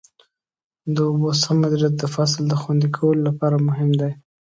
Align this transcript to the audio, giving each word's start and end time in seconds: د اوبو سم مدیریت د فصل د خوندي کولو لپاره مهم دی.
د 0.95 0.97
اوبو 1.09 1.29
سم 1.41 1.55
مدیریت 1.63 1.93
د 1.99 2.03
فصل 2.15 2.41
د 2.47 2.53
خوندي 2.61 2.89
کولو 2.97 3.21
لپاره 3.29 3.55
مهم 3.67 3.89
دی. 3.99 4.11